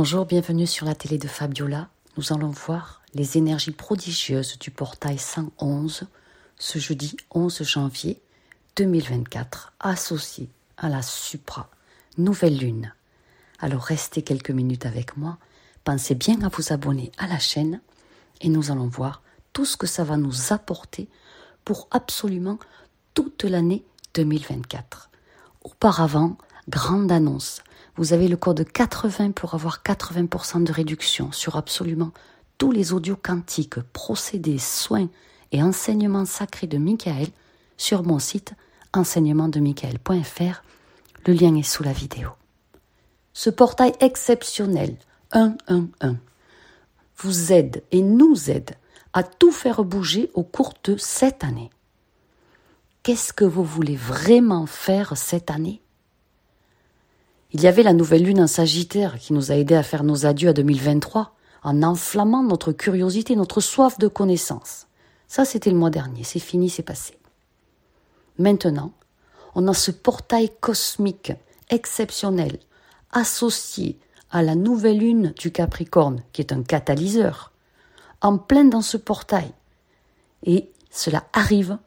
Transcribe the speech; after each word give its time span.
Bonjour, 0.00 0.26
bienvenue 0.26 0.68
sur 0.68 0.86
la 0.86 0.94
télé 0.94 1.18
de 1.18 1.26
Fabiola. 1.26 1.88
Nous 2.16 2.32
allons 2.32 2.50
voir 2.50 3.02
les 3.14 3.36
énergies 3.36 3.72
prodigieuses 3.72 4.56
du 4.60 4.70
portail 4.70 5.18
111 5.18 6.04
ce 6.56 6.78
jeudi 6.78 7.16
11 7.32 7.64
janvier 7.64 8.22
2024 8.76 9.72
associé 9.80 10.50
à 10.76 10.88
la 10.88 11.02
supra 11.02 11.68
nouvelle 12.16 12.58
lune. 12.58 12.94
Alors 13.58 13.82
restez 13.82 14.22
quelques 14.22 14.52
minutes 14.52 14.86
avec 14.86 15.16
moi, 15.16 15.36
pensez 15.82 16.14
bien 16.14 16.42
à 16.42 16.48
vous 16.48 16.72
abonner 16.72 17.10
à 17.18 17.26
la 17.26 17.40
chaîne 17.40 17.80
et 18.40 18.50
nous 18.50 18.70
allons 18.70 18.86
voir 18.86 19.20
tout 19.52 19.64
ce 19.64 19.76
que 19.76 19.88
ça 19.88 20.04
va 20.04 20.16
nous 20.16 20.52
apporter 20.52 21.08
pour 21.64 21.88
absolument 21.90 22.60
toute 23.14 23.42
l'année 23.42 23.84
2024. 24.14 25.10
Auparavant, 25.64 26.38
grande 26.68 27.10
annonce, 27.10 27.62
vous 27.98 28.12
avez 28.12 28.28
le 28.28 28.36
code 28.36 28.64
80 28.64 29.32
pour 29.32 29.54
avoir 29.54 29.82
80% 29.82 30.62
de 30.62 30.72
réduction 30.72 31.32
sur 31.32 31.56
absolument 31.56 32.12
tous 32.56 32.70
les 32.70 32.92
audios 32.92 33.16
quantiques, 33.20 33.80
procédés, 33.92 34.58
soins 34.58 35.08
et 35.50 35.64
enseignements 35.64 36.24
sacrés 36.24 36.68
de 36.68 36.78
Michael 36.78 37.26
sur 37.76 38.04
mon 38.04 38.20
site 38.20 38.54
enseignementdemichael.fr. 38.94 40.62
Le 41.26 41.32
lien 41.32 41.56
est 41.56 41.64
sous 41.64 41.82
la 41.82 41.92
vidéo. 41.92 42.30
Ce 43.32 43.50
portail 43.50 43.92
exceptionnel 43.98 44.96
111 45.32 46.16
vous 47.16 47.52
aide 47.52 47.82
et 47.90 48.02
nous 48.02 48.48
aide 48.48 48.76
à 49.12 49.24
tout 49.24 49.50
faire 49.50 49.82
bouger 49.82 50.30
au 50.34 50.44
cours 50.44 50.74
de 50.84 50.96
cette 50.96 51.42
année. 51.42 51.70
Qu'est-ce 53.02 53.32
que 53.32 53.44
vous 53.44 53.64
voulez 53.64 53.96
vraiment 53.96 54.66
faire 54.66 55.16
cette 55.16 55.50
année? 55.50 55.82
Il 57.52 57.62
y 57.62 57.66
avait 57.66 57.82
la 57.82 57.94
nouvelle 57.94 58.24
lune 58.24 58.42
en 58.42 58.46
Sagittaire 58.46 59.18
qui 59.18 59.32
nous 59.32 59.50
a 59.50 59.56
aidé 59.56 59.74
à 59.74 59.82
faire 59.82 60.04
nos 60.04 60.26
adieux 60.26 60.50
à 60.50 60.52
2023 60.52 61.34
en 61.62 61.82
enflammant 61.82 62.42
notre 62.42 62.72
curiosité, 62.72 63.36
notre 63.36 63.60
soif 63.60 63.98
de 63.98 64.08
connaissance. 64.08 64.86
Ça, 65.28 65.44
c'était 65.44 65.70
le 65.70 65.76
mois 65.76 65.90
dernier. 65.90 66.24
C'est 66.24 66.38
fini, 66.38 66.68
c'est 66.70 66.82
passé. 66.82 67.18
Maintenant, 68.38 68.92
on 69.54 69.66
a 69.66 69.74
ce 69.74 69.90
portail 69.90 70.50
cosmique 70.60 71.32
exceptionnel 71.70 72.58
associé 73.12 73.98
à 74.30 74.42
la 74.42 74.54
nouvelle 74.54 74.98
lune 74.98 75.32
du 75.38 75.50
Capricorne, 75.50 76.22
qui 76.32 76.42
est 76.42 76.52
un 76.52 76.62
catalyseur, 76.62 77.52
en 78.20 78.36
plein 78.36 78.64
dans 78.64 78.82
ce 78.82 78.96
portail. 78.96 79.50
Et 80.44 80.70
cela 80.90 81.24
arrive 81.32 81.78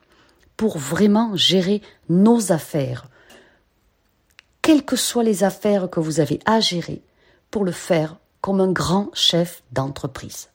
pour 0.58 0.78
vraiment 0.78 1.36
gérer 1.36 1.82
nos 2.10 2.52
affaires, 2.52 3.06
quelles 4.62 4.84
que 4.84 4.96
soient 4.96 5.24
les 5.24 5.44
affaires 5.44 5.90
que 5.90 6.00
vous 6.00 6.20
avez 6.20 6.40
à 6.46 6.60
gérer, 6.60 7.02
pour 7.50 7.66
le 7.66 7.72
faire 7.72 8.18
comme 8.42 8.62
un 8.62 8.72
grand 8.72 9.10
chef 9.14 9.64
d'entreprise. 9.72 10.50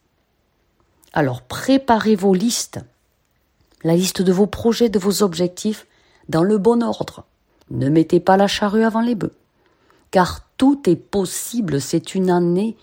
Alors 1.12 1.43
préparez 1.43 2.17
vos 2.17 2.34
listes, 2.34 2.81
la 3.84 3.95
liste 3.95 4.23
de 4.23 4.33
vos 4.33 4.47
projets, 4.47 4.89
de 4.89 4.99
vos 4.99 5.23
objectifs, 5.23 5.87
dans 6.29 6.43
le 6.43 6.59
bon 6.59 6.83
ordre. 6.83 7.25
Ne 7.71 7.89
mettez 7.89 8.21
pas 8.21 8.37
la 8.37 8.47
charrue 8.47 8.84
avant 8.84 9.01
les 9.01 9.15
bœufs. 9.15 9.34
Car 10.11 10.47
tout 10.57 10.89
est 10.89 10.97
possible, 10.97 11.81
c'est 11.81 12.15
une 12.15 12.31
année 12.31 12.77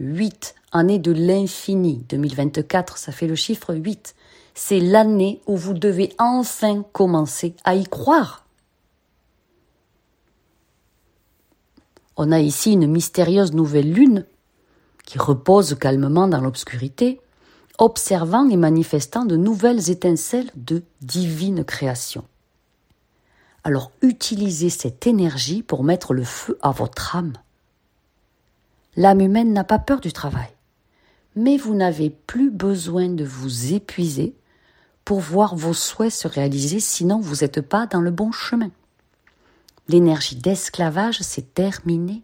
8, 0.00 0.54
année 0.72 0.98
de 0.98 1.12
l'infini. 1.12 2.04
2024, 2.08 2.98
ça 2.98 3.12
fait 3.12 3.26
le 3.26 3.34
chiffre 3.34 3.74
8. 3.74 4.14
C'est 4.54 4.80
l'année 4.80 5.40
où 5.46 5.56
vous 5.56 5.74
devez 5.74 6.14
enfin 6.18 6.84
commencer 6.92 7.54
à 7.64 7.74
y 7.74 7.84
croire. 7.84 8.43
On 12.16 12.30
a 12.30 12.38
ici 12.38 12.72
une 12.72 12.86
mystérieuse 12.86 13.52
nouvelle 13.52 13.92
lune 13.92 14.26
qui 15.04 15.18
repose 15.18 15.74
calmement 15.74 16.28
dans 16.28 16.40
l'obscurité, 16.40 17.20
observant 17.78 18.48
et 18.48 18.56
manifestant 18.56 19.24
de 19.24 19.36
nouvelles 19.36 19.90
étincelles 19.90 20.50
de 20.54 20.82
divine 21.00 21.64
création. 21.64 22.24
Alors 23.64 23.90
utilisez 24.02 24.70
cette 24.70 25.06
énergie 25.06 25.62
pour 25.62 25.84
mettre 25.84 26.14
le 26.14 26.24
feu 26.24 26.58
à 26.62 26.70
votre 26.70 27.16
âme. 27.16 27.32
L'âme 28.96 29.20
humaine 29.20 29.52
n'a 29.52 29.64
pas 29.64 29.78
peur 29.78 30.00
du 30.00 30.12
travail, 30.12 30.50
mais 31.34 31.56
vous 31.56 31.74
n'avez 31.74 32.10
plus 32.10 32.50
besoin 32.50 33.08
de 33.08 33.24
vous 33.24 33.72
épuiser 33.72 34.36
pour 35.04 35.18
voir 35.18 35.56
vos 35.56 35.74
souhaits 35.74 36.12
se 36.12 36.28
réaliser, 36.28 36.78
sinon 36.78 37.18
vous 37.18 37.36
n'êtes 37.36 37.60
pas 37.60 37.86
dans 37.86 38.00
le 38.00 38.10
bon 38.10 38.30
chemin. 38.30 38.70
L'énergie 39.88 40.36
d'esclavage 40.36 41.20
s'est 41.20 41.42
terminée. 41.42 42.22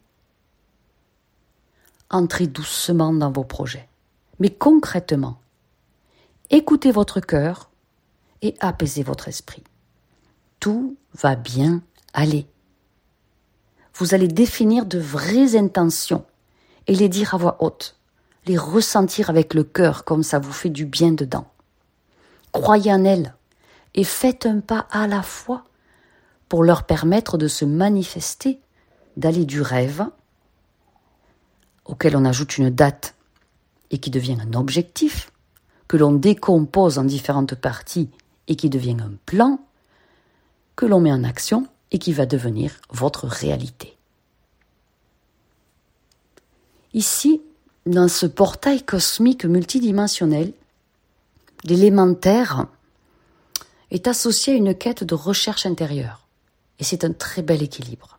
Entrez 2.08 2.46
doucement 2.46 3.12
dans 3.12 3.30
vos 3.30 3.44
projets, 3.44 3.88
mais 4.38 4.50
concrètement, 4.50 5.38
écoutez 6.48 6.90
votre 6.90 7.20
cœur 7.20 7.70
et 8.42 8.54
apaisez 8.60 9.02
votre 9.02 9.28
esprit. 9.28 9.62
Tout 10.58 10.96
va 11.14 11.36
bien 11.36 11.82
aller. 12.14 12.46
Vous 13.94 14.14
allez 14.14 14.28
définir 14.28 14.86
de 14.86 14.98
vraies 14.98 15.56
intentions 15.56 16.24
et 16.86 16.94
les 16.94 17.08
dire 17.08 17.34
à 17.34 17.36
voix 17.36 17.56
haute, 17.60 17.96
les 18.46 18.56
ressentir 18.56 19.30
avec 19.30 19.54
le 19.54 19.64
cœur 19.64 20.04
comme 20.04 20.22
ça 20.22 20.38
vous 20.38 20.52
fait 20.52 20.70
du 20.70 20.86
bien 20.86 21.12
dedans. 21.12 21.46
Croyez 22.52 22.92
en 22.92 23.04
elles 23.04 23.34
et 23.94 24.04
faites 24.04 24.46
un 24.46 24.60
pas 24.60 24.86
à 24.90 25.06
la 25.06 25.22
fois 25.22 25.64
pour 26.50 26.64
leur 26.64 26.82
permettre 26.82 27.38
de 27.38 27.46
se 27.46 27.64
manifester, 27.64 28.58
d'aller 29.16 29.44
du 29.44 29.62
rêve, 29.62 30.04
auquel 31.84 32.16
on 32.16 32.24
ajoute 32.24 32.58
une 32.58 32.70
date 32.70 33.14
et 33.92 33.98
qui 33.98 34.10
devient 34.10 34.36
un 34.40 34.52
objectif, 34.54 35.30
que 35.86 35.96
l'on 35.96 36.12
décompose 36.12 36.98
en 36.98 37.04
différentes 37.04 37.54
parties 37.54 38.10
et 38.48 38.56
qui 38.56 38.68
devient 38.68 38.96
un 39.00 39.12
plan, 39.26 39.60
que 40.74 40.86
l'on 40.86 40.98
met 40.98 41.12
en 41.12 41.22
action 41.22 41.68
et 41.92 42.00
qui 42.00 42.12
va 42.12 42.26
devenir 42.26 42.72
votre 42.90 43.28
réalité. 43.28 43.96
Ici, 46.94 47.42
dans 47.86 48.08
ce 48.08 48.26
portail 48.26 48.82
cosmique 48.82 49.44
multidimensionnel, 49.44 50.52
l'élémentaire 51.62 52.66
est 53.92 54.08
associé 54.08 54.54
à 54.54 54.56
une 54.56 54.74
quête 54.74 55.04
de 55.04 55.14
recherche 55.14 55.64
intérieure. 55.64 56.26
Et 56.80 56.84
c'est 56.84 57.04
un 57.04 57.12
très 57.12 57.42
bel 57.42 57.62
équilibre. 57.62 58.18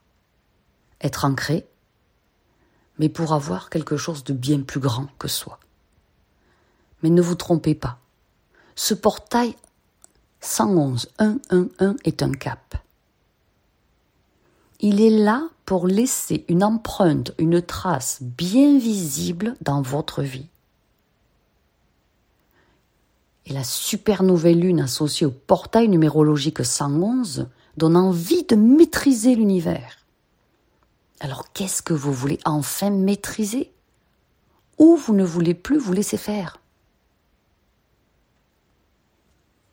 Être 1.02 1.26
ancré, 1.26 1.68
mais 3.00 3.10
pour 3.10 3.34
avoir 3.34 3.70
quelque 3.70 3.98
chose 3.98 4.24
de 4.24 4.34
bien 4.34 4.62
plus 4.62 4.80
grand 4.80 5.08
que 5.18 5.28
soi. 5.28 5.60
Mais 7.02 7.10
ne 7.10 7.22
vous 7.22 7.36
trompez 7.36 7.74
pas. 7.74 7.98
Ce 8.76 8.94
portail 8.94 9.56
111 10.42 11.10
111 11.20 11.98
est 12.04 12.22
un 12.22 12.32
cap. 12.32 12.76
Il 14.80 15.02
est 15.02 15.10
là 15.10 15.50
pour 15.66 15.88
laisser 15.88 16.46
une 16.48 16.64
empreinte, 16.64 17.34
une 17.38 17.62
trace 17.62 18.20
bien 18.22 18.78
visible 18.78 19.56
dans 19.62 19.82
votre 19.82 20.22
vie. 20.22 20.48
Et 23.46 23.54
la 23.54 23.64
super 23.64 24.22
nouvelle 24.22 24.60
lune 24.60 24.82
associée 24.82 25.26
au 25.26 25.32
portail 25.32 25.88
numérologique 25.88 26.64
111 26.64 27.48
donne 27.78 27.98
envie 27.98 28.44
de 28.44 28.56
maîtriser 28.56 29.36
l'univers. 29.36 30.06
Alors 31.20 31.52
qu'est-ce 31.54 31.82
que 31.82 31.94
vous 31.94 32.14
voulez 32.14 32.40
enfin 32.46 32.90
maîtriser? 32.90 33.72
Ou 34.78 34.96
vous 34.96 35.14
ne 35.14 35.24
voulez 35.24 35.54
plus 35.54 35.78
vous 35.78 35.94
laisser 35.94 36.18
faire? 36.18 36.58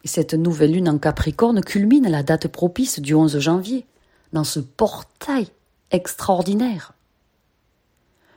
Et 0.05 0.09
cette 0.09 0.35
nouvelle 0.35 0.73
lune 0.73 0.89
en 0.89 0.99
Capricorne 0.99 1.63
culmine 1.63 2.07
à 2.07 2.11
la 2.11 2.23
date 2.23 2.49
propice 2.49 3.01
du 3.01 3.15
11 3.15 3.39
janvier, 3.39 3.87
dans 4.33 4.45
ce 4.45 4.61
portail 4.61 5.49
extraordinaire. 5.91 6.93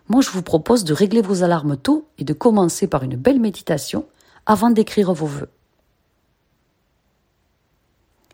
Moi, 0.08 0.22
je 0.22 0.30
vous 0.30 0.42
propose 0.42 0.84
de 0.84 0.94
régler 0.94 1.22
vos 1.22 1.44
alarmes 1.44 1.78
tôt 1.78 2.08
et 2.18 2.24
de 2.24 2.34
commencer 2.34 2.88
par 2.88 3.04
une 3.04 3.16
belle 3.16 3.40
méditation 3.40 4.06
avant 4.46 4.70
d'écrire 4.70 5.14
vos 5.14 5.28
vœux. 5.28 5.50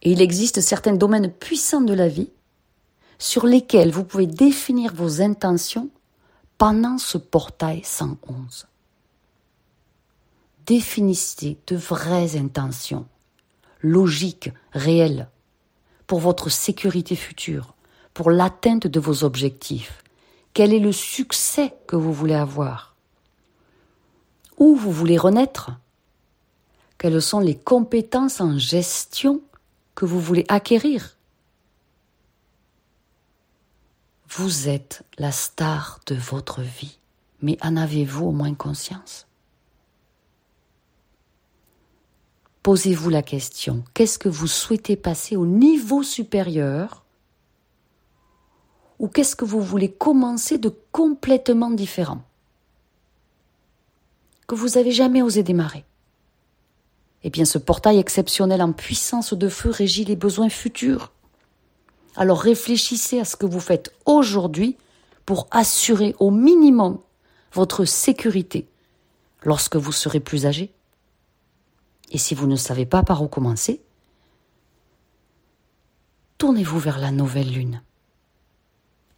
Et 0.02 0.12
il 0.12 0.22
existe 0.22 0.62
certains 0.62 0.94
domaines 0.94 1.32
puissants 1.32 1.82
de 1.82 1.94
la 1.94 2.08
vie 2.08 2.30
sur 3.20 3.46
lesquels 3.46 3.92
vous 3.92 4.04
pouvez 4.04 4.28
définir 4.28 4.94
vos 4.94 5.22
intentions 5.22 5.90
pendant 6.58 6.98
ce 6.98 7.18
portail 7.18 7.82
111. 7.84 8.68
Définissez 10.66 11.58
de 11.68 11.76
vraies 11.76 12.36
intentions, 12.38 13.08
logiques, 13.82 14.52
réelles, 14.74 15.30
pour 16.08 16.20
votre 16.20 16.50
sécurité 16.50 17.16
future, 17.16 17.74
pour 18.14 18.32
l'atteinte 18.32 18.88
de 18.88 19.00
vos 19.00 19.24
objectifs. 19.24 20.04
Quel 20.54 20.74
est 20.74 20.80
le 20.80 20.92
succès 20.92 21.74
que 21.88 21.96
vous 21.96 22.14
voulez 22.14 22.34
avoir? 22.34 22.96
Où 24.58 24.76
vous 24.76 24.92
voulez 24.92 25.18
renaître? 25.18 25.72
Quelles 26.98 27.22
sont 27.22 27.40
les 27.40 27.56
compétences 27.56 28.42
en 28.42 28.58
gestion 28.58 29.42
que 29.98 30.06
vous 30.06 30.22
voulez 30.22 30.46
acquérir. 30.48 31.18
Vous 34.30 34.70
êtes 34.70 35.04
la 35.18 35.32
star 35.32 36.00
de 36.06 36.14
votre 36.14 36.62
vie. 36.62 37.00
Mais 37.42 37.58
en 37.64 37.76
avez-vous 37.76 38.28
au 38.28 38.32
moins 38.32 38.54
conscience? 38.54 39.26
Posez-vous 42.62 43.10
la 43.10 43.24
question, 43.24 43.84
qu'est-ce 43.96 44.20
que 44.20 44.30
vous 44.30 44.46
souhaitez 44.46 44.98
passer 44.98 45.36
au 45.36 45.48
niveau 45.48 46.04
supérieur? 46.04 47.04
Ou 49.00 49.08
qu'est-ce 49.08 49.36
que 49.36 49.46
vous 49.46 49.62
voulez 49.62 49.92
commencer 49.92 50.60
de 50.60 50.70
complètement 50.92 51.72
différent? 51.72 52.22
Que 54.48 54.54
vous 54.54 54.78
avez 54.78 54.92
jamais 54.92 55.24
osé 55.24 55.42
démarrer? 55.42 55.86
Eh 57.28 57.30
bien, 57.30 57.44
ce 57.44 57.58
portail 57.58 57.98
exceptionnel 57.98 58.62
en 58.62 58.72
puissance 58.72 59.34
de 59.34 59.50
feu 59.50 59.70
régit 59.70 60.06
les 60.06 60.16
besoins 60.16 60.48
futurs. 60.48 61.12
Alors 62.16 62.40
réfléchissez 62.40 63.20
à 63.20 63.26
ce 63.26 63.36
que 63.36 63.46
vous 63.46 63.60
faites 63.60 63.94
aujourd'hui 64.06 64.78
pour 65.26 65.48
assurer 65.52 66.16
au 66.20 66.32
minimum 66.32 67.00
votre 67.52 67.84
sécurité 67.84 68.70
lorsque 69.44 69.76
vous 69.76 69.92
serez 69.92 70.22
plus 70.22 70.46
âgé. 70.46 70.72
Et 72.12 72.18
si 72.18 72.34
vous 72.34 72.48
ne 72.48 72.56
savez 72.56 72.86
pas 72.86 73.04
par 73.04 73.22
où 73.22 73.28
commencer, 73.28 73.82
tournez-vous 76.38 76.80
vers 76.80 76.98
la 76.98 77.12
nouvelle 77.12 77.52
lune 77.52 77.82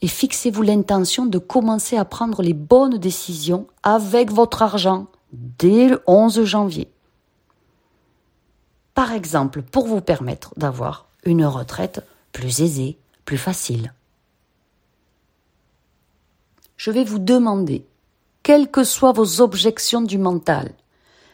et 0.01 0.07
fixez-vous 0.07 0.63
l'intention 0.63 1.27
de 1.27 1.37
commencer 1.37 1.95
à 1.95 2.05
prendre 2.05 2.41
les 2.41 2.55
bonnes 2.55 2.97
décisions 2.97 3.67
avec 3.83 4.31
votre 4.31 4.63
argent 4.63 5.05
dès 5.31 5.89
le 5.89 6.01
11 6.07 6.43
janvier. 6.43 6.89
Par 8.99 9.13
exemple, 9.13 9.61
pour 9.61 9.87
vous 9.87 10.01
permettre 10.01 10.53
d'avoir 10.57 11.05
une 11.23 11.45
retraite 11.45 12.05
plus 12.33 12.59
aisée, 12.59 12.97
plus 13.23 13.37
facile. 13.37 13.93
Je 16.75 16.91
vais 16.91 17.05
vous 17.05 17.19
demander, 17.19 17.87
quelles 18.43 18.69
que 18.69 18.83
soient 18.83 19.13
vos 19.13 19.39
objections 19.39 20.01
du 20.01 20.17
mental, 20.17 20.73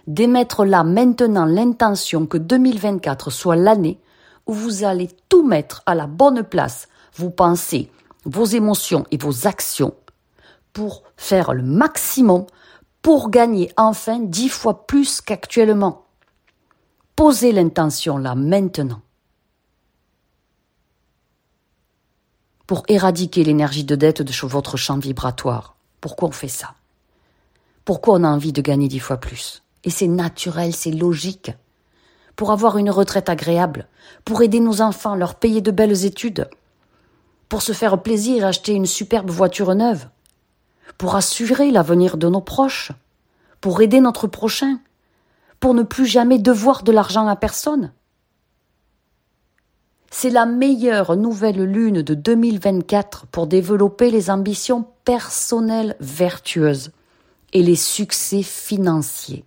d'émettre 0.05 0.63
là 0.63 0.83
maintenant 0.83 1.45
l'intention 1.45 2.27
que 2.27 2.37
2024 2.37 3.31
soit 3.31 3.55
l'année 3.55 3.99
où 4.45 4.53
vous 4.53 4.83
allez 4.83 5.09
tout 5.27 5.43
mettre 5.43 5.81
à 5.87 5.95
la 5.95 6.05
bonne 6.05 6.43
place, 6.43 6.87
vos 7.15 7.31
pensées, 7.31 7.89
vos 8.25 8.45
émotions 8.45 9.07
et 9.09 9.17
vos 9.17 9.47
actions, 9.47 9.95
pour 10.71 11.01
faire 11.17 11.51
le 11.51 11.63
maximum 11.63 12.45
pour 13.01 13.31
gagner 13.31 13.71
enfin 13.75 14.19
dix 14.19 14.49
fois 14.49 14.85
plus 14.85 15.19
qu'actuellement. 15.19 16.04
Posez 17.15 17.53
l'intention 17.53 18.17
là 18.17 18.35
maintenant. 18.35 19.01
Pour 22.67 22.83
éradiquer 22.87 23.43
l'énergie 23.43 23.83
de 23.83 23.95
dette 23.95 24.21
de 24.21 24.47
votre 24.47 24.75
champ 24.75 24.97
vibratoire. 24.97 25.75
Pourquoi 26.01 26.29
on 26.29 26.33
fait 26.33 26.47
ça? 26.47 26.73
Pourquoi 27.85 28.15
on 28.15 28.23
a 28.23 28.29
envie 28.29 28.53
de 28.53 28.61
gagner 28.61 28.87
dix 28.87 28.99
fois 28.99 29.17
plus? 29.17 29.63
Et 29.83 29.89
c'est 29.89 30.07
naturel, 30.07 30.75
c'est 30.75 30.91
logique. 30.91 31.51
Pour 32.35 32.51
avoir 32.51 32.77
une 32.77 32.89
retraite 32.89 33.29
agréable, 33.29 33.87
pour 34.25 34.41
aider 34.41 34.59
nos 34.59 34.81
enfants, 34.81 35.15
leur 35.15 35.35
payer 35.35 35.61
de 35.61 35.71
belles 35.71 36.05
études, 36.05 36.49
pour 37.47 37.61
se 37.61 37.71
faire 37.71 38.01
plaisir 38.01 38.43
et 38.43 38.47
acheter 38.47 38.73
une 38.73 38.87
superbe 38.87 39.29
voiture 39.29 39.73
neuve, 39.73 40.09
pour 40.97 41.15
assurer 41.15 41.71
l'avenir 41.71 42.17
de 42.17 42.27
nos 42.27 42.41
proches, 42.41 42.91
pour 43.61 43.81
aider 43.81 44.01
notre 44.01 44.27
prochain, 44.27 44.79
pour 45.59 45.73
ne 45.73 45.83
plus 45.83 46.05
jamais 46.05 46.39
devoir 46.39 46.83
de 46.83 46.91
l'argent 46.91 47.27
à 47.27 47.35
personne. 47.35 47.91
C'est 50.11 50.29
la 50.29 50.45
meilleure 50.45 51.17
nouvelle 51.17 51.63
lune 51.63 52.01
de 52.01 52.13
2024 52.13 53.27
pour 53.27 53.47
développer 53.47 54.11
les 54.11 54.29
ambitions 54.29 54.85
personnelles 55.03 55.97
vertueuses 55.99 56.91
et 57.51 57.61
les 57.61 57.75
succès 57.75 58.41
financiers. 58.41 59.43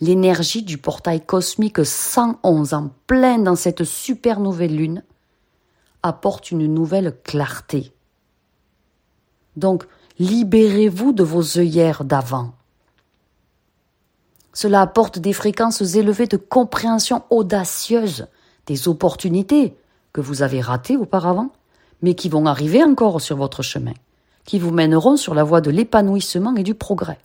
L'énergie 0.00 0.62
du 0.62 0.76
portail 0.76 1.24
cosmique 1.24 1.84
111 1.84 2.74
en 2.74 2.90
plein 3.06 3.38
dans 3.38 3.56
cette 3.56 3.84
super 3.84 4.40
nouvelle 4.40 4.76
lune 4.76 5.02
apporte 6.02 6.50
une 6.50 6.66
nouvelle 6.66 7.16
clarté. 7.24 7.92
Donc, 9.56 9.86
libérez-vous 10.18 11.12
de 11.12 11.22
vos 11.22 11.58
œillères 11.58 12.04
d'avant. 12.04 12.52
Cela 14.56 14.80
apporte 14.80 15.18
des 15.18 15.34
fréquences 15.34 15.82
élevées 15.82 16.28
de 16.28 16.38
compréhension 16.38 17.24
audacieuse 17.28 18.26
des 18.64 18.88
opportunités 18.88 19.76
que 20.14 20.22
vous 20.22 20.40
avez 20.40 20.62
ratées 20.62 20.96
auparavant, 20.96 21.50
mais 22.00 22.14
qui 22.14 22.30
vont 22.30 22.46
arriver 22.46 22.82
encore 22.82 23.20
sur 23.20 23.36
votre 23.36 23.62
chemin, 23.62 23.92
qui 24.46 24.58
vous 24.58 24.70
mèneront 24.70 25.18
sur 25.18 25.34
la 25.34 25.44
voie 25.44 25.60
de 25.60 25.70
l'épanouissement 25.70 26.56
et 26.56 26.62
du 26.62 26.74
progrès. 26.74 27.18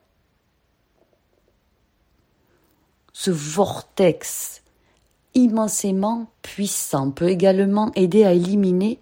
Ce 3.14 3.32
vortex 3.32 4.62
immensément 5.34 6.28
puissant 6.42 7.12
peut 7.12 7.30
également 7.30 7.94
aider 7.96 8.26
à 8.26 8.34
éliminer 8.34 9.00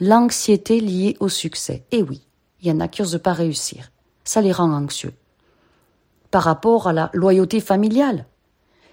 l'anxiété 0.00 0.80
liée 0.80 1.18
au 1.20 1.28
succès. 1.28 1.84
Et 1.90 2.02
oui, 2.02 2.26
il 2.62 2.68
y 2.68 2.72
en 2.72 2.80
a 2.80 2.88
qui 2.88 3.02
n'osent 3.02 3.20
pas 3.22 3.34
réussir. 3.34 3.92
Ça 4.24 4.40
les 4.40 4.52
rend 4.52 4.72
anxieux. 4.72 5.12
Par 6.30 6.42
rapport 6.42 6.88
à 6.88 6.92
la 6.92 7.10
loyauté 7.14 7.60
familiale. 7.60 8.26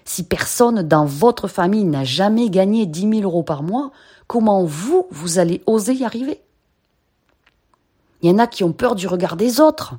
Si 0.04 0.22
personne 0.22 0.82
dans 0.82 1.04
votre 1.04 1.48
famille 1.48 1.84
n'a 1.84 2.04
jamais 2.04 2.48
gagné 2.48 2.86
10 2.86 3.00
000 3.00 3.12
euros 3.22 3.42
par 3.42 3.62
mois, 3.62 3.90
comment 4.26 4.64
vous, 4.64 5.06
vous 5.10 5.38
allez 5.38 5.62
oser 5.66 5.94
y 5.94 6.04
arriver? 6.04 6.40
Il 8.22 8.30
y 8.30 8.32
en 8.32 8.38
a 8.38 8.46
qui 8.46 8.64
ont 8.64 8.72
peur 8.72 8.94
du 8.94 9.06
regard 9.06 9.36
des 9.36 9.60
autres. 9.60 9.94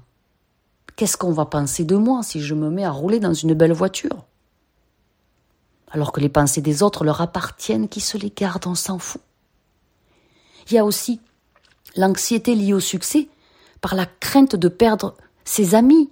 Qu'est-ce 0.96 1.18
qu'on 1.18 1.32
va 1.32 1.46
penser 1.46 1.84
de 1.84 1.96
moi 1.96 2.24
si 2.24 2.42
je 2.42 2.56
me 2.56 2.70
mets 2.70 2.86
à 2.86 2.92
rouler 2.92 3.20
dans 3.20 3.34
une 3.34 3.54
belle 3.54 3.74
voiture? 3.74 4.26
Alors 5.92 6.12
que 6.12 6.20
les 6.20 6.30
pensées 6.30 6.62
des 6.62 6.84
autres 6.84 7.04
leur 7.04 7.22
appartiennent, 7.22 7.88
qui 7.88 8.02
se 8.02 8.18
les 8.18 8.32
gardent, 8.36 8.68
on 8.68 8.76
s'en 8.76 9.00
fout. 9.00 9.22
Il 10.68 10.74
y 10.74 10.78
a 10.78 10.86
aussi 10.86 11.22
l'anxiété 11.96 12.56
liée 12.56 12.74
au 12.74 12.80
succès 12.80 13.30
par 13.80 13.96
la 13.96 14.06
crainte 14.06 14.56
de 14.56 14.68
perdre 14.68 15.16
ses 15.46 15.76
amis. 15.76 16.10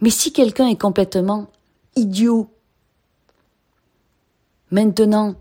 Mais 0.00 0.10
si 0.10 0.32
quelqu'un 0.32 0.68
est 0.68 0.80
complètement 0.80 1.48
idiot, 1.96 2.50
maintenant, 4.70 5.34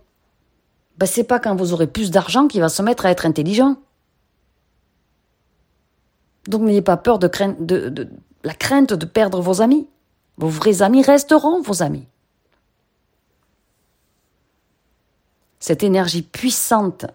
ben 0.97 1.05
c'est 1.05 1.23
pas 1.23 1.39
quand 1.39 1.55
vous 1.55 1.73
aurez 1.73 1.87
plus 1.87 2.09
d'argent 2.09 2.47
qu'il 2.47 2.61
va 2.61 2.69
se 2.69 2.81
mettre 2.81 3.05
à 3.05 3.11
être 3.11 3.25
intelligent. 3.25 3.77
Donc 6.47 6.61
n'ayez 6.61 6.81
pas 6.81 6.97
peur 6.97 7.19
de, 7.19 7.29
de, 7.59 7.89
de 7.89 8.09
la 8.43 8.53
crainte 8.53 8.93
de 8.93 9.05
perdre 9.05 9.41
vos 9.41 9.61
amis. 9.61 9.87
Vos 10.37 10.49
vrais 10.49 10.81
amis 10.81 11.01
resteront 11.01 11.61
vos 11.61 11.83
amis. 11.83 12.07
Cette 15.59 15.83
énergie 15.83 16.21
puissante 16.21 17.05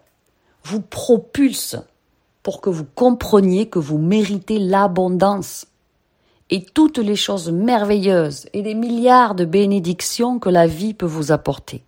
vous 0.65 0.81
propulse 0.81 1.77
pour 2.43 2.61
que 2.61 2.71
vous 2.71 2.85
compreniez 2.85 3.69
que 3.69 3.79
vous 3.79 3.99
méritez 3.99 4.59
l'abondance 4.59 5.67
et 6.53 6.63
toutes 6.63 6.99
les 6.99 7.17
choses 7.17 7.51
merveilleuses 7.51 8.47
et 8.53 8.61
les 8.61 8.75
milliards 8.75 9.35
de 9.35 9.47
bénédictions 9.47 10.39
que 10.39 10.51
la 10.51 10.67
vie 10.67 10.93
peut 10.93 11.07
vous 11.07 11.33
apporter. 11.33 11.83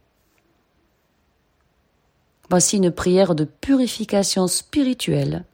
Voici 2.48 2.78
une 2.78 2.90
prière 2.90 3.34
de 3.34 3.44
purification 3.44 4.46
spirituelle 4.46 5.44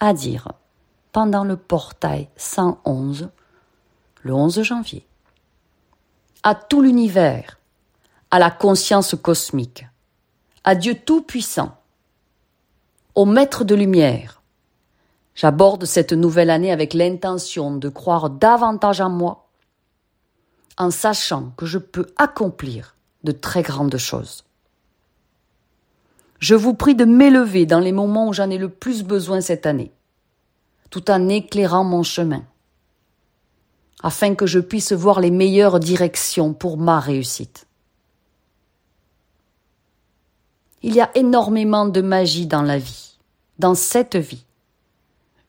à 0.00 0.14
dire 0.14 0.48
pendant 1.12 1.44
le 1.44 1.58
portail 1.58 2.30
111 2.36 3.28
le 4.22 4.32
11 4.32 4.62
janvier 4.62 5.06
à 6.42 6.54
tout 6.54 6.80
l'univers, 6.80 7.58
à 8.30 8.38
la 8.38 8.50
conscience 8.50 9.14
cosmique, 9.14 9.86
à 10.62 10.74
Dieu 10.74 10.94
Tout-Puissant, 10.94 11.76
au 13.14 13.26
Maître 13.26 13.64
de 13.64 13.74
lumière. 13.74 14.42
J'aborde 15.34 15.84
cette 15.84 16.12
nouvelle 16.12 16.50
année 16.50 16.70
avec 16.70 16.94
l'intention 16.94 17.76
de 17.76 17.88
croire 17.88 18.30
davantage 18.30 19.00
en 19.00 19.10
moi, 19.10 19.48
en 20.78 20.90
sachant 20.90 21.52
que 21.56 21.66
je 21.66 21.78
peux 21.78 22.06
accomplir 22.16 22.96
de 23.24 23.32
très 23.32 23.62
grandes 23.62 23.96
choses. 23.96 24.44
Je 26.38 26.54
vous 26.54 26.74
prie 26.74 26.94
de 26.94 27.04
m'élever 27.04 27.66
dans 27.66 27.80
les 27.80 27.92
moments 27.92 28.28
où 28.28 28.32
j'en 28.32 28.50
ai 28.50 28.58
le 28.58 28.68
plus 28.68 29.02
besoin 29.02 29.40
cette 29.40 29.66
année, 29.66 29.92
tout 30.90 31.10
en 31.10 31.28
éclairant 31.28 31.84
mon 31.84 32.02
chemin 32.02 32.44
afin 34.04 34.34
que 34.34 34.46
je 34.46 34.58
puisse 34.58 34.92
voir 34.92 35.18
les 35.18 35.30
meilleures 35.30 35.80
directions 35.80 36.52
pour 36.52 36.76
ma 36.76 37.00
réussite. 37.00 37.66
Il 40.82 40.94
y 40.94 41.00
a 41.00 41.10
énormément 41.14 41.86
de 41.86 42.02
magie 42.02 42.46
dans 42.46 42.60
la 42.60 42.76
vie, 42.76 43.16
dans 43.58 43.74
cette 43.74 44.16
vie. 44.16 44.44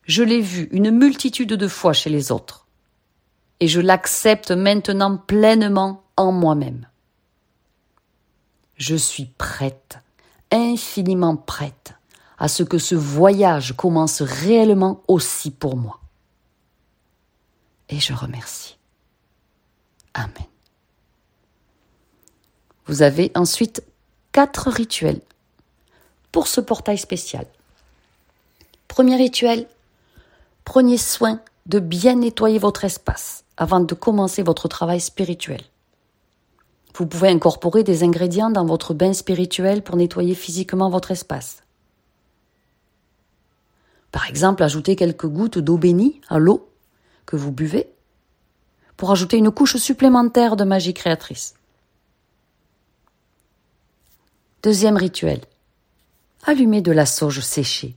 Je 0.05 0.23
l'ai 0.23 0.41
vu 0.41 0.67
une 0.71 0.91
multitude 0.91 1.53
de 1.53 1.67
fois 1.67 1.93
chez 1.93 2.09
les 2.09 2.31
autres, 2.31 2.67
et 3.59 3.67
je 3.67 3.81
l'accepte 3.81 4.51
maintenant 4.51 5.17
pleinement 5.17 6.03
en 6.15 6.31
moi-même. 6.31 6.87
Je 8.77 8.95
suis 8.95 9.25
prête, 9.25 9.99
infiniment 10.51 11.35
prête, 11.35 11.95
à 12.37 12.47
ce 12.47 12.63
que 12.63 12.77
ce 12.77 12.95
voyage 12.95 13.73
commence 13.75 14.21
réellement 14.21 15.01
aussi 15.07 15.49
pour 15.49 15.75
moi. 15.75 15.99
Et 17.89 17.99
je 17.99 18.13
remercie. 18.13 18.77
Amen. 20.13 20.31
Vous 22.85 23.01
avez 23.01 23.31
ensuite 23.35 23.83
quatre 24.31 24.69
rituels 24.69 25.21
pour 26.31 26.47
ce 26.47 26.61
portail 26.61 26.97
spécial. 26.97 27.47
Premier 28.87 29.15
rituel, 29.15 29.67
prenez 30.65 30.97
soin 30.97 31.39
de 31.67 31.79
bien 31.79 32.15
nettoyer 32.15 32.59
votre 32.59 32.83
espace 32.83 33.45
avant 33.55 33.79
de 33.79 33.93
commencer 33.95 34.43
votre 34.43 34.67
travail 34.67 34.99
spirituel. 34.99 35.61
Vous 36.95 37.05
pouvez 37.05 37.29
incorporer 37.29 37.83
des 37.83 38.03
ingrédients 38.03 38.49
dans 38.49 38.65
votre 38.65 38.93
bain 38.93 39.13
spirituel 39.13 39.81
pour 39.81 39.95
nettoyer 39.95 40.35
physiquement 40.35 40.89
votre 40.89 41.11
espace. 41.11 41.61
Par 44.11 44.27
exemple, 44.27 44.63
ajouter 44.63 44.95
quelques 44.95 45.27
gouttes 45.27 45.59
d'eau 45.59 45.77
bénie 45.77 46.21
à 46.29 46.39
l'eau 46.39 46.69
que 47.25 47.35
vous 47.35 47.51
buvez 47.51 47.89
pour 48.97 49.11
ajouter 49.11 49.37
une 49.37 49.51
couche 49.51 49.75
supplémentaire 49.75 50.55
de 50.55 50.63
magie 50.63 50.93
créatrice. 50.93 51.55
Deuxième 54.63 54.95
rituel. 54.95 55.41
Allumez 56.43 56.81
de 56.81 56.91
la 56.91 57.05
sauge 57.05 57.41
séchée 57.41 57.95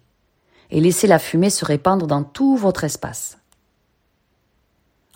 et 0.70 0.80
laissez 0.80 1.06
la 1.06 1.18
fumée 1.18 1.50
se 1.50 1.64
répandre 1.64 2.06
dans 2.06 2.24
tout 2.24 2.56
votre 2.56 2.84
espace. 2.84 3.38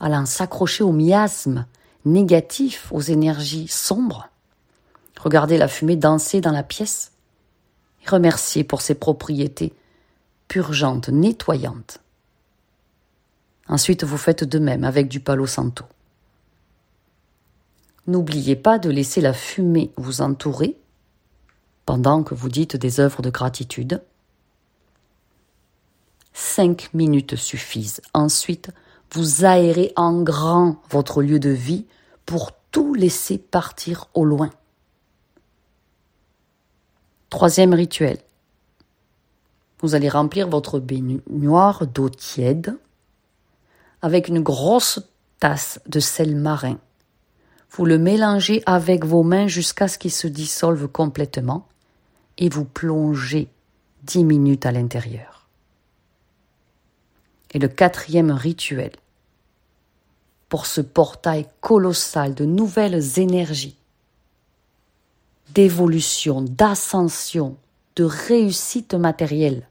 Allant 0.00 0.26
s'accrocher 0.26 0.85
aux 0.85 0.92
miasmes 0.92 1.66
négatifs, 2.04 2.88
aux 2.90 3.00
énergies 3.00 3.68
sombres, 3.68 4.28
regardez 5.21 5.56
la 5.56 5.68
fumée 5.68 5.97
danser 5.97 6.40
dans 6.40 6.50
la 6.50 6.64
pièce 6.64 7.12
et 8.04 8.11
remerciez 8.11 8.64
pour 8.64 8.80
ses 8.80 8.94
propriétés 8.94 9.73
purgeantes, 10.49 11.09
nettoyantes. 11.09 11.99
Ensuite, 13.68 14.04
vous 14.04 14.18
faites 14.18 14.44
de 14.44 14.59
même 14.59 14.85
avec 14.85 15.09
du 15.09 15.21
palo 15.21 15.47
santo. 15.47 15.85
N'oubliez 18.06 18.56
pas 18.56 18.78
de 18.78 18.90
laisser 18.90 19.21
la 19.21 19.32
fumée 19.32 19.92
vous 19.97 20.21
entourer 20.21 20.76
pendant 21.87 22.23
que 22.25 22.35
vous 22.35 22.49
dites 22.49 22.76
des 22.76 22.99
œuvres 23.00 23.23
de 23.23 23.30
gratitude. 23.30 24.02
Cinq 26.32 26.92
minutes 26.94 27.36
suffisent. 27.36 28.00
Ensuite, 28.14 28.70
vous 29.12 29.44
aérez 29.44 29.92
en 29.96 30.22
grand 30.22 30.76
votre 30.90 31.22
lieu 31.22 31.38
de 31.38 31.50
vie 31.50 31.86
pour 32.24 32.52
tout 32.70 32.94
laisser 32.94 33.38
partir 33.38 34.08
au 34.14 34.24
loin. 34.24 34.50
Troisième 37.28 37.74
rituel. 37.74 38.18
Vous 39.80 39.94
allez 39.94 40.08
remplir 40.08 40.48
votre 40.48 40.78
baignoire 40.78 41.86
d'eau 41.86 42.08
tiède 42.08 42.76
avec 44.00 44.28
une 44.28 44.40
grosse 44.40 45.00
tasse 45.40 45.80
de 45.86 46.00
sel 46.00 46.36
marin. 46.36 46.78
Vous 47.70 47.84
le 47.84 47.98
mélangez 47.98 48.62
avec 48.66 49.04
vos 49.04 49.22
mains 49.22 49.46
jusqu'à 49.46 49.88
ce 49.88 49.98
qu'il 49.98 50.12
se 50.12 50.26
dissolve 50.26 50.88
complètement 50.88 51.66
et 52.38 52.48
vous 52.48 52.64
plongez 52.64 53.48
dix 54.02 54.24
minutes 54.24 54.66
à 54.66 54.72
l'intérieur. 54.72 55.41
Et 57.52 57.59
le 57.59 57.68
quatrième 57.68 58.30
rituel, 58.30 58.92
pour 60.49 60.66
ce 60.66 60.80
portail 60.80 61.47
colossal 61.61 62.35
de 62.35 62.44
nouvelles 62.44 63.18
énergies, 63.18 63.76
d'évolution, 65.54 66.42
d'ascension, 66.42 67.56
de 67.97 68.04
réussite 68.04 68.94
matérielle, 68.94 69.68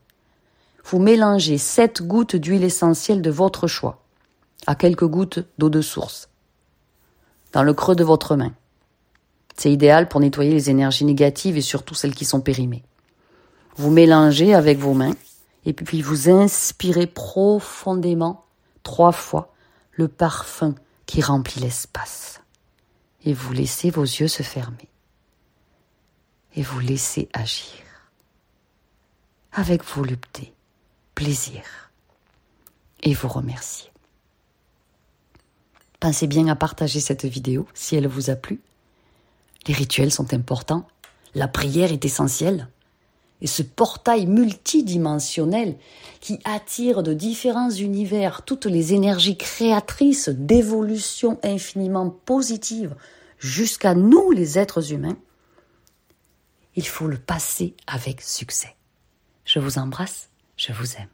vous 0.85 0.99
mélangez 0.99 1.57
sept 1.57 2.01
gouttes 2.01 2.35
d'huile 2.35 2.63
essentielle 2.63 3.21
de 3.21 3.31
votre 3.31 3.67
choix 3.67 4.03
à 4.67 4.75
quelques 4.75 5.07
gouttes 5.07 5.39
d'eau 5.57 5.69
de 5.69 5.81
source 5.81 6.29
dans 7.53 7.63
le 7.63 7.73
creux 7.73 7.95
de 7.95 8.03
votre 8.03 8.35
main. 8.35 8.53
C'est 9.57 9.71
idéal 9.71 10.07
pour 10.07 10.19
nettoyer 10.19 10.51
les 10.51 10.69
énergies 10.69 11.05
négatives 11.05 11.57
et 11.57 11.61
surtout 11.61 11.95
celles 11.95 12.15
qui 12.15 12.25
sont 12.25 12.41
périmées. 12.41 12.83
Vous 13.75 13.91
mélangez 13.91 14.53
avec 14.53 14.77
vos 14.79 14.93
mains 14.93 15.15
et 15.65 15.73
puis 15.73 16.01
vous 16.01 16.29
inspirez 16.29 17.07
profondément 17.07 18.45
trois 18.83 19.11
fois 19.11 19.53
le 19.91 20.07
parfum 20.07 20.75
qui 21.05 21.21
remplit 21.21 21.61
l'espace. 21.61 22.41
Et 23.23 23.33
vous 23.33 23.53
laissez 23.53 23.91
vos 23.91 24.03
yeux 24.03 24.27
se 24.27 24.43
fermer. 24.43 24.89
Et 26.55 26.63
vous 26.63 26.79
laissez 26.79 27.29
agir. 27.33 27.83
Avec 29.51 29.83
volupté, 29.83 30.53
plaisir. 31.13 31.91
Et 33.03 33.13
vous 33.13 33.27
remerciez. 33.27 33.91
Pensez 35.99 36.25
bien 36.25 36.47
à 36.47 36.55
partager 36.55 36.99
cette 36.99 37.25
vidéo 37.25 37.67
si 37.73 37.95
elle 37.95 38.07
vous 38.07 38.31
a 38.31 38.35
plu 38.35 38.59
les 39.67 39.73
rituels 39.73 40.11
sont 40.11 40.33
importants. 40.33 40.87
La 41.35 41.47
prière 41.47 41.91
est 41.91 42.05
essentielle. 42.05 42.67
Et 43.41 43.47
ce 43.47 43.63
portail 43.63 44.27
multidimensionnel 44.27 45.75
qui 46.19 46.39
attire 46.43 47.01
de 47.01 47.13
différents 47.13 47.71
univers 47.71 48.43
toutes 48.43 48.67
les 48.67 48.93
énergies 48.93 49.37
créatrices 49.37 50.29
d'évolution 50.29 51.39
infiniment 51.43 52.09
positive 52.09 52.95
jusqu'à 53.39 53.95
nous 53.95 54.31
les 54.31 54.59
êtres 54.59 54.93
humains, 54.93 55.17
il 56.75 56.87
faut 56.87 57.07
le 57.07 57.17
passer 57.17 57.75
avec 57.87 58.21
succès. 58.21 58.75
Je 59.43 59.59
vous 59.59 59.77
embrasse, 59.77 60.29
je 60.55 60.71
vous 60.71 60.95
aime. 60.95 61.09